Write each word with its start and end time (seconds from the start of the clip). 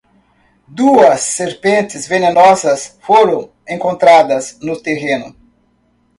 Duas 0.67 1.21
serpentes 1.21 2.07
venenosas 2.07 2.97
foram 3.03 3.51
encontradas 3.69 4.57
no 4.59 4.75
terreno 4.81 5.35